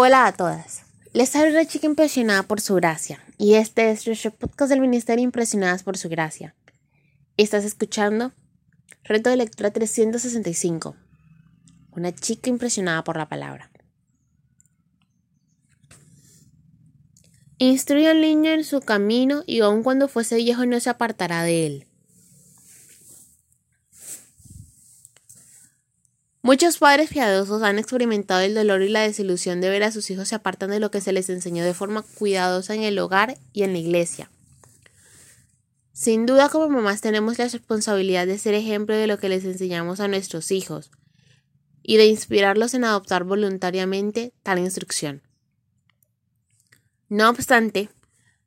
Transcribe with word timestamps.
Hola 0.00 0.28
a 0.28 0.32
todas. 0.32 0.84
Les 1.12 1.34
habla 1.34 1.50
una 1.50 1.64
chica 1.66 1.86
impresionada 1.86 2.44
por 2.44 2.60
su 2.60 2.76
gracia 2.76 3.18
y 3.36 3.54
este 3.54 3.90
es 3.90 4.06
nuestro 4.06 4.30
podcast 4.30 4.70
del 4.70 4.80
Ministerio 4.80 5.24
Impresionadas 5.24 5.82
por 5.82 5.98
su 5.98 6.08
gracia. 6.08 6.54
Estás 7.36 7.64
escuchando 7.64 8.30
Reto 9.02 9.28
de 9.28 9.38
Lectura 9.38 9.72
365. 9.72 10.94
Una 11.90 12.14
chica 12.14 12.48
impresionada 12.48 13.02
por 13.02 13.16
la 13.16 13.28
palabra. 13.28 13.72
Instruye 17.58 18.08
al 18.08 18.20
niño 18.20 18.52
en 18.52 18.62
su 18.62 18.80
camino 18.80 19.42
y 19.48 19.62
aun 19.62 19.82
cuando 19.82 20.06
fuese 20.06 20.36
viejo 20.36 20.64
no 20.64 20.78
se 20.78 20.90
apartará 20.90 21.42
de 21.42 21.66
él. 21.66 21.87
Muchos 26.48 26.78
padres 26.78 27.10
piadosos 27.10 27.62
han 27.62 27.78
experimentado 27.78 28.40
el 28.40 28.54
dolor 28.54 28.80
y 28.80 28.88
la 28.88 29.02
desilusión 29.02 29.60
de 29.60 29.68
ver 29.68 29.82
a 29.82 29.92
sus 29.92 30.08
hijos 30.10 30.28
se 30.28 30.34
apartan 30.34 30.70
de 30.70 30.80
lo 30.80 30.90
que 30.90 31.02
se 31.02 31.12
les 31.12 31.28
enseñó 31.28 31.62
de 31.62 31.74
forma 31.74 32.00
cuidadosa 32.00 32.74
en 32.74 32.84
el 32.84 32.98
hogar 33.00 33.36
y 33.52 33.64
en 33.64 33.74
la 33.74 33.80
iglesia. 33.80 34.30
Sin 35.92 36.24
duda 36.24 36.48
como 36.48 36.70
mamás 36.70 37.02
tenemos 37.02 37.38
la 37.38 37.48
responsabilidad 37.48 38.26
de 38.26 38.38
ser 38.38 38.54
ejemplo 38.54 38.96
de 38.96 39.06
lo 39.06 39.18
que 39.18 39.28
les 39.28 39.44
enseñamos 39.44 40.00
a 40.00 40.08
nuestros 40.08 40.50
hijos 40.50 40.90
y 41.82 41.98
de 41.98 42.06
inspirarlos 42.06 42.72
en 42.72 42.84
adoptar 42.84 43.24
voluntariamente 43.24 44.32
tal 44.42 44.58
instrucción. 44.58 45.20
No 47.10 47.28
obstante, 47.28 47.90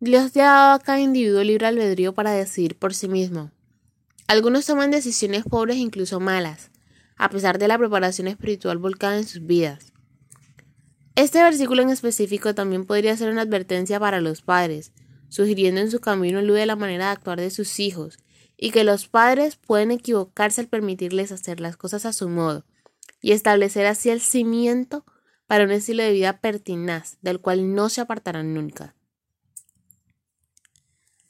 Dios 0.00 0.32
ya 0.32 0.50
ha 0.50 0.60
dado 0.62 0.72
a 0.74 0.80
cada 0.80 0.98
individuo 0.98 1.44
libre 1.44 1.68
albedrío 1.68 2.12
para 2.12 2.32
decidir 2.32 2.76
por 2.76 2.92
sí 2.92 3.06
mismo. 3.06 3.52
Algunos 4.26 4.66
toman 4.66 4.90
decisiones 4.90 5.44
pobres 5.44 5.76
e 5.76 5.78
incluso 5.78 6.18
malas, 6.18 6.72
a 7.16 7.28
pesar 7.28 7.58
de 7.58 7.68
la 7.68 7.78
preparación 7.78 8.28
espiritual 8.28 8.78
volcada 8.78 9.16
en 9.16 9.26
sus 9.26 9.44
vidas. 9.44 9.92
Este 11.16 11.42
versículo 11.42 11.82
en 11.82 11.90
específico 11.90 12.54
también 12.54 12.84
podría 12.84 13.16
ser 13.16 13.30
una 13.30 13.42
advertencia 13.42 14.00
para 14.00 14.20
los 14.20 14.42
padres, 14.42 14.92
sugiriendo 15.28 15.80
en 15.80 15.90
su 15.90 16.00
camino 16.00 16.42
de 16.42 16.66
la 16.66 16.76
manera 16.76 17.06
de 17.06 17.12
actuar 17.12 17.40
de 17.40 17.50
sus 17.50 17.78
hijos, 17.78 18.18
y 18.56 18.70
que 18.70 18.84
los 18.84 19.08
padres 19.08 19.56
pueden 19.56 19.90
equivocarse 19.90 20.60
al 20.60 20.68
permitirles 20.68 21.32
hacer 21.32 21.60
las 21.60 21.76
cosas 21.76 22.04
a 22.06 22.12
su 22.12 22.28
modo, 22.28 22.64
y 23.20 23.32
establecer 23.32 23.86
así 23.86 24.10
el 24.10 24.20
cimiento 24.20 25.04
para 25.46 25.64
un 25.64 25.70
estilo 25.70 26.02
de 26.02 26.12
vida 26.12 26.40
pertinaz, 26.40 27.18
del 27.22 27.40
cual 27.40 27.74
no 27.74 27.88
se 27.88 28.00
apartarán 28.00 28.54
nunca. 28.54 28.94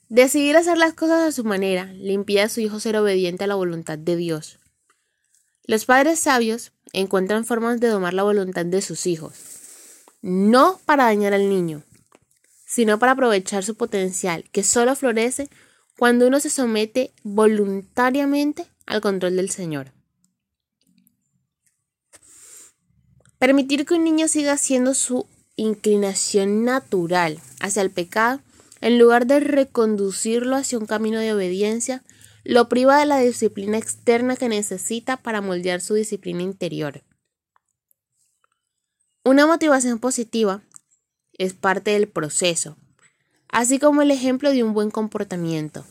Decidir 0.09 0.55
hacer 0.55 0.77
las 0.77 0.93
cosas 0.93 1.23
a 1.23 1.31
su 1.31 1.43
manera 1.43 1.85
le 1.93 2.41
a 2.41 2.49
su 2.49 2.61
hijo 2.61 2.79
ser 2.79 2.95
obediente 2.97 3.43
a 3.43 3.47
la 3.47 3.55
voluntad 3.55 3.97
de 3.97 4.15
Dios. 4.15 4.59
Los 5.67 5.85
padres 5.85 6.19
sabios 6.19 6.73
encuentran 6.93 7.43
formas 7.43 7.79
de 7.79 7.87
domar 7.87 8.13
la 8.13 8.23
voluntad 8.23 8.65
de 8.65 8.81
sus 8.81 9.07
hijos, 9.07 9.33
no 10.21 10.79
para 10.85 11.05
dañar 11.05 11.33
al 11.33 11.49
niño, 11.49 11.83
sino 12.65 12.99
para 12.99 13.13
aprovechar 13.13 13.63
su 13.63 13.75
potencial, 13.75 14.45
que 14.51 14.63
solo 14.63 14.95
florece 14.95 15.49
cuando 15.97 16.27
uno 16.27 16.39
se 16.39 16.49
somete 16.49 17.13
voluntariamente 17.23 18.67
al 18.85 19.01
control 19.01 19.37
del 19.37 19.49
Señor. 19.49 19.91
Permitir 23.39 23.85
que 23.85 23.95
un 23.95 24.03
niño 24.03 24.27
siga 24.27 24.57
siendo 24.57 24.93
su 24.93 25.27
inclinación 25.55 26.63
natural 26.63 27.39
hacia 27.59 27.81
el 27.81 27.91
pecado, 27.91 28.41
en 28.81 28.99
lugar 28.99 29.25
de 29.25 29.39
reconducirlo 29.39 30.55
hacia 30.55 30.77
un 30.77 30.85
camino 30.85 31.19
de 31.19 31.33
obediencia, 31.33 32.03
lo 32.45 32.69
priva 32.69 32.99
de 32.99 33.05
la 33.05 33.17
disciplina 33.17 33.77
externa 33.77 34.35
que 34.35 34.47
necesita 34.47 35.17
para 35.17 35.41
moldear 35.41 35.81
su 35.81 35.95
disciplina 35.95 36.43
interior. 36.43 37.03
Una 39.23 39.47
motivación 39.47 39.97
positiva 39.97 40.61
es 41.33 41.55
parte 41.55 41.91
del 41.91 42.07
proceso, 42.07 42.77
así 43.49 43.79
como 43.79 44.03
el 44.03 44.11
ejemplo 44.11 44.51
de 44.51 44.63
un 44.63 44.73
buen 44.73 44.91
comportamiento. 44.91 45.85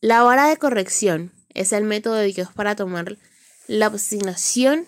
La 0.00 0.22
vara 0.22 0.48
de 0.48 0.56
corrección 0.56 1.32
es 1.52 1.72
el 1.72 1.82
método 1.82 2.14
de 2.14 2.32
Dios 2.32 2.50
para 2.54 2.76
tomar 2.76 3.18
la 3.66 3.88
obstinación 3.88 4.86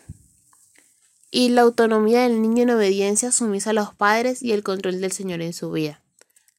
y 1.32 1.48
la 1.48 1.62
autonomía 1.62 2.22
del 2.22 2.40
niño 2.40 2.62
en 2.62 2.70
obediencia 2.70 3.32
sumisa 3.32 3.70
a 3.70 3.72
los 3.72 3.94
padres 3.94 4.44
y 4.44 4.52
el 4.52 4.62
control 4.62 5.00
del 5.00 5.10
Señor 5.10 5.42
en 5.42 5.52
su 5.52 5.72
vida. 5.72 6.02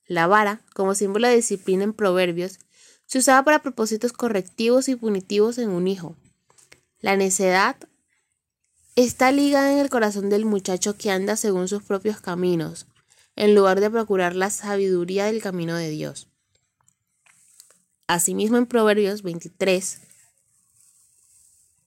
La 0.07 0.27
vara, 0.27 0.61
como 0.73 0.93
símbolo 0.93 1.29
de 1.29 1.37
disciplina 1.37 1.85
en 1.85 1.93
Proverbios, 1.93 2.59
se 3.07 3.19
usaba 3.19 3.43
para 3.43 3.63
propósitos 3.63 4.13
correctivos 4.13 4.89
y 4.89 4.95
punitivos 4.95 5.57
en 5.57 5.69
un 5.69 5.87
hijo. 5.87 6.15
La 6.99 7.15
necedad 7.15 7.77
está 8.95 9.31
ligada 9.31 9.71
en 9.71 9.79
el 9.79 9.89
corazón 9.89 10.29
del 10.29 10.45
muchacho 10.45 10.97
que 10.97 11.09
anda 11.09 11.37
según 11.37 11.69
sus 11.69 11.83
propios 11.83 12.19
caminos, 12.19 12.85
en 13.35 13.55
lugar 13.55 13.79
de 13.79 13.89
procurar 13.89 14.35
la 14.35 14.49
sabiduría 14.49 15.25
del 15.25 15.41
camino 15.41 15.75
de 15.75 15.89
Dios. 15.89 16.27
Asimismo 18.07 18.57
en 18.57 18.65
Proverbios 18.65 19.21
23, 19.21 19.99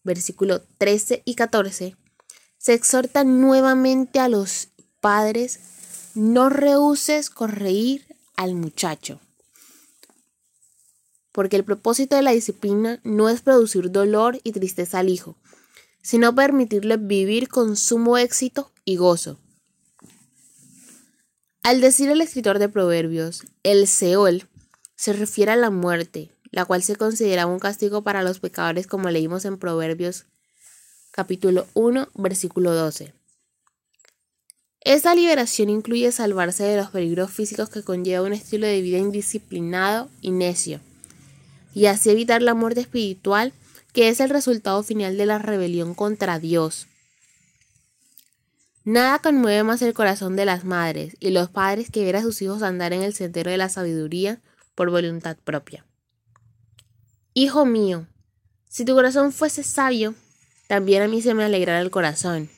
versículo 0.02 0.62
13 0.78 1.22
y 1.24 1.34
14, 1.34 1.96
se 2.56 2.74
exhorta 2.74 3.24
nuevamente 3.24 4.20
a 4.20 4.28
los 4.28 4.68
padres, 5.00 5.60
no 6.14 6.48
rehuses 6.48 7.30
corregir 7.30 8.06
al 8.36 8.54
muchacho 8.54 9.20
porque 11.40 11.56
el 11.56 11.64
propósito 11.64 12.16
de 12.16 12.20
la 12.20 12.32
disciplina 12.32 13.00
no 13.02 13.30
es 13.30 13.40
producir 13.40 13.90
dolor 13.90 14.38
y 14.44 14.52
tristeza 14.52 14.98
al 14.98 15.08
hijo, 15.08 15.38
sino 16.02 16.34
permitirle 16.34 16.98
vivir 16.98 17.48
con 17.48 17.78
sumo 17.78 18.18
éxito 18.18 18.70
y 18.84 18.96
gozo. 18.96 19.38
Al 21.62 21.80
decir 21.80 22.10
el 22.10 22.20
escritor 22.20 22.58
de 22.58 22.68
Proverbios, 22.68 23.44
el 23.62 23.86
Seol 23.86 24.48
se 24.96 25.14
refiere 25.14 25.52
a 25.52 25.56
la 25.56 25.70
muerte, 25.70 26.30
la 26.50 26.66
cual 26.66 26.82
se 26.82 26.96
considera 26.96 27.46
un 27.46 27.58
castigo 27.58 28.02
para 28.02 28.22
los 28.22 28.38
pecadores 28.38 28.86
como 28.86 29.08
leímos 29.08 29.46
en 29.46 29.56
Proverbios 29.56 30.26
capítulo 31.12 31.66
1, 31.72 32.10
versículo 32.16 32.74
12. 32.74 33.14
Esta 34.82 35.14
liberación 35.14 35.70
incluye 35.70 36.12
salvarse 36.12 36.64
de 36.64 36.76
los 36.76 36.90
peligros 36.90 37.30
físicos 37.30 37.70
que 37.70 37.82
conlleva 37.82 38.26
un 38.26 38.34
estilo 38.34 38.66
de 38.66 38.82
vida 38.82 38.98
indisciplinado 38.98 40.10
y 40.20 40.32
necio 40.32 40.80
y 41.74 41.86
así 41.86 42.10
evitar 42.10 42.42
la 42.42 42.54
muerte 42.54 42.80
espiritual 42.80 43.52
que 43.92 44.08
es 44.08 44.20
el 44.20 44.30
resultado 44.30 44.82
final 44.82 45.16
de 45.16 45.26
la 45.26 45.38
rebelión 45.38 45.94
contra 45.94 46.38
Dios. 46.38 46.86
Nada 48.84 49.18
conmueve 49.18 49.62
más 49.62 49.82
el 49.82 49.92
corazón 49.92 50.36
de 50.36 50.44
las 50.44 50.64
madres 50.64 51.16
y 51.20 51.30
los 51.30 51.50
padres 51.50 51.90
que 51.90 52.04
ver 52.04 52.16
a 52.16 52.22
sus 52.22 52.40
hijos 52.40 52.62
andar 52.62 52.92
en 52.92 53.02
el 53.02 53.14
sendero 53.14 53.50
de 53.50 53.56
la 53.56 53.68
sabiduría 53.68 54.40
por 54.74 54.90
voluntad 54.90 55.36
propia. 55.44 55.84
Hijo 57.34 57.66
mío, 57.66 58.06
si 58.68 58.84
tu 58.84 58.94
corazón 58.94 59.32
fuese 59.32 59.62
sabio, 59.62 60.14
también 60.66 61.02
a 61.02 61.08
mí 61.08 61.20
se 61.20 61.34
me 61.34 61.44
alegrará 61.44 61.80
el 61.80 61.90
corazón. 61.90 62.48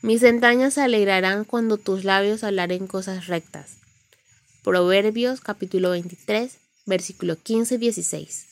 Mis 0.00 0.22
entrañas 0.22 0.74
se 0.74 0.82
alegrarán 0.82 1.44
cuando 1.44 1.76
tus 1.76 2.04
labios 2.04 2.42
hablaren 2.44 2.86
cosas 2.86 3.26
rectas. 3.26 3.76
Proverbios 4.64 5.40
capítulo 5.40 5.90
23, 5.90 6.56
versículo 6.86 7.36
15-16. 7.36 8.46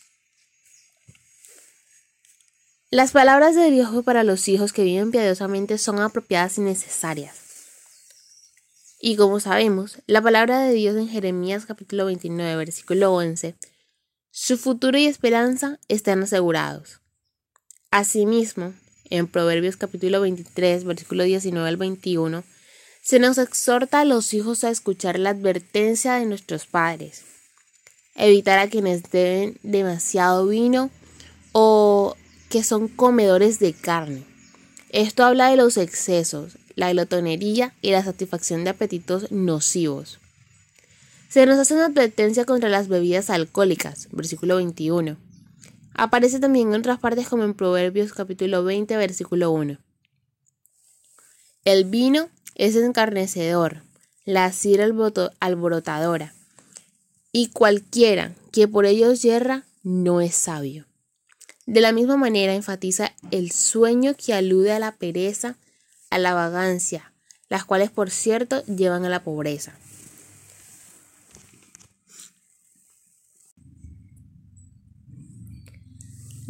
Las 2.90 3.12
palabras 3.12 3.54
de 3.54 3.70
Dios 3.70 4.04
para 4.04 4.24
los 4.24 4.48
hijos 4.48 4.72
que 4.72 4.82
viven 4.82 5.12
piadosamente 5.12 5.78
son 5.78 6.00
apropiadas 6.00 6.58
y 6.58 6.62
necesarias. 6.62 7.36
Y 9.00 9.16
como 9.16 9.40
sabemos, 9.40 9.98
la 10.06 10.20
palabra 10.20 10.60
de 10.60 10.74
Dios 10.74 10.96
en 10.96 11.08
Jeremías 11.08 11.66
capítulo 11.66 12.06
29, 12.06 12.56
versículo 12.56 13.14
11, 13.14 13.54
su 14.30 14.58
futuro 14.58 14.98
y 14.98 15.06
esperanza 15.06 15.78
están 15.88 16.22
asegurados. 16.22 17.00
Asimismo, 17.90 18.74
en 19.04 19.26
Proverbios 19.26 19.76
capítulo 19.76 20.20
23, 20.20 20.84
versículo 20.84 21.24
19 21.24 21.68
al 21.68 21.76
21, 21.76 22.44
se 23.02 23.18
nos 23.18 23.38
exhorta 23.38 24.00
a 24.00 24.04
los 24.04 24.34
hijos 24.34 24.64
a 24.64 24.70
escuchar 24.70 25.18
la 25.18 25.30
advertencia 25.30 26.14
de 26.14 26.26
nuestros 26.26 26.66
padres 26.66 27.24
evitar 28.26 28.58
a 28.58 28.68
quienes 28.68 29.02
deben 29.10 29.58
demasiado 29.62 30.46
vino 30.46 30.90
o 31.52 32.16
que 32.48 32.62
son 32.62 32.88
comedores 32.88 33.58
de 33.58 33.72
carne. 33.72 34.24
Esto 34.90 35.24
habla 35.24 35.50
de 35.50 35.56
los 35.56 35.76
excesos, 35.76 36.58
la 36.74 36.90
glotonería 36.90 37.74
y 37.80 37.92
la 37.92 38.04
satisfacción 38.04 38.64
de 38.64 38.70
apetitos 38.70 39.30
nocivos. 39.30 40.18
Se 41.28 41.46
nos 41.46 41.58
hace 41.58 41.74
una 41.74 41.86
advertencia 41.86 42.44
contra 42.44 42.68
las 42.68 42.88
bebidas 42.88 43.30
alcohólicas, 43.30 44.08
versículo 44.10 44.56
21. 44.56 45.16
Aparece 45.94 46.40
también 46.40 46.68
en 46.68 46.80
otras 46.80 46.98
partes 46.98 47.28
como 47.28 47.44
en 47.44 47.54
Proverbios 47.54 48.12
capítulo 48.12 48.64
20, 48.64 48.96
versículo 48.96 49.52
1. 49.52 49.78
El 51.64 51.84
vino 51.84 52.28
es 52.56 52.74
encarnecedor, 52.74 53.82
la 54.24 54.50
cira 54.50 54.84
alborotadora, 55.40 56.34
y 57.32 57.48
cualquiera 57.48 58.34
que 58.52 58.68
por 58.68 58.86
ellos 58.86 59.22
yerra 59.22 59.64
no 59.82 60.20
es 60.20 60.34
sabio. 60.34 60.86
De 61.66 61.80
la 61.80 61.92
misma 61.92 62.16
manera 62.16 62.54
enfatiza 62.54 63.12
el 63.30 63.52
sueño 63.52 64.14
que 64.16 64.34
alude 64.34 64.72
a 64.72 64.78
la 64.78 64.96
pereza, 64.96 65.56
a 66.10 66.18
la 66.18 66.34
vagancia, 66.34 67.12
las 67.48 67.64
cuales 67.64 67.90
por 67.90 68.10
cierto 68.10 68.64
llevan 68.66 69.04
a 69.04 69.08
la 69.08 69.22
pobreza. 69.22 69.74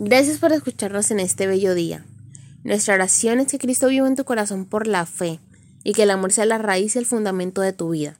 Gracias 0.03 0.39
por 0.39 0.53
escucharnos 0.53 1.11
en 1.11 1.21
este 1.21 1.47
bello 1.47 1.75
día. 1.75 2.07
Nuestra 2.65 2.95
oración 2.95 3.41
es 3.41 3.49
que 3.49 3.59
Cristo 3.59 3.89
viva 3.89 4.09
en 4.09 4.17
tu 4.17 4.25
corazón 4.25 4.65
por 4.65 4.87
la 4.87 5.05
fe 5.05 5.41
y 5.85 5.93
que 5.93 6.05
el 6.05 6.11
amor 6.11 6.33
sea 6.33 6.47
la 6.47 6.59
raíz 6.59 6.97
y 6.97 6.99
el 6.99 7.07
fundamento 7.07 7.61
de 7.61 7.75
tu 7.75 7.91
vida. 7.91 8.20